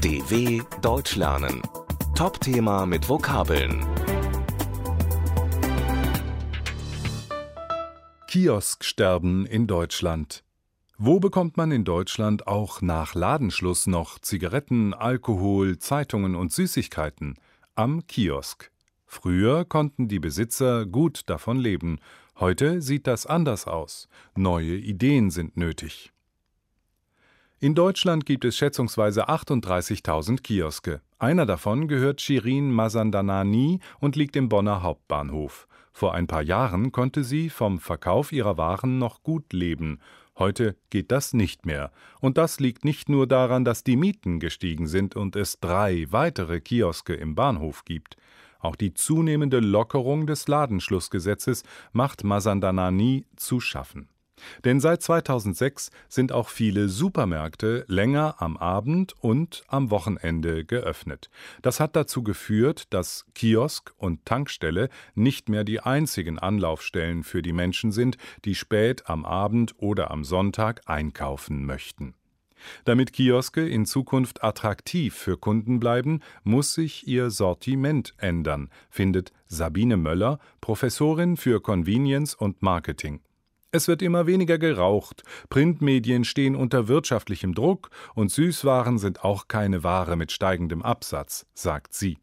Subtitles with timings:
[0.00, 1.60] DW Deutsch lernen.
[2.14, 3.84] Top-Thema mit Vokabeln.
[8.28, 10.44] Kiosksterben in Deutschland.
[10.98, 17.34] Wo bekommt man in Deutschland auch nach Ladenschluss noch Zigaretten, Alkohol, Zeitungen und Süßigkeiten?
[17.74, 18.70] Am Kiosk.
[19.04, 21.98] Früher konnten die Besitzer gut davon leben.
[22.38, 24.08] Heute sieht das anders aus.
[24.36, 26.12] Neue Ideen sind nötig.
[27.60, 31.00] In Deutschland gibt es schätzungsweise 38.000 Kioske.
[31.18, 35.66] Einer davon gehört Shirin Mazandanani und liegt im Bonner Hauptbahnhof.
[35.92, 39.98] Vor ein paar Jahren konnte sie vom Verkauf ihrer Waren noch gut leben.
[40.38, 41.90] Heute geht das nicht mehr.
[42.20, 46.60] Und das liegt nicht nur daran, dass die Mieten gestiegen sind und es drei weitere
[46.60, 48.16] Kioske im Bahnhof gibt.
[48.60, 54.08] Auch die zunehmende Lockerung des Ladenschlussgesetzes macht Mazandanani zu schaffen.
[54.64, 61.30] Denn seit 2006 sind auch viele Supermärkte länger am Abend und am Wochenende geöffnet.
[61.62, 67.52] Das hat dazu geführt, dass Kiosk und Tankstelle nicht mehr die einzigen Anlaufstellen für die
[67.52, 72.14] Menschen sind, die spät am Abend oder am Sonntag einkaufen möchten.
[72.84, 79.96] Damit Kioske in Zukunft attraktiv für Kunden bleiben, muss sich ihr Sortiment ändern, findet Sabine
[79.96, 83.20] Möller, Professorin für Convenience und Marketing.
[83.70, 89.84] Es wird immer weniger geraucht, Printmedien stehen unter wirtschaftlichem Druck und Süßwaren sind auch keine
[89.84, 92.16] Ware mit steigendem Absatz, sagt sie.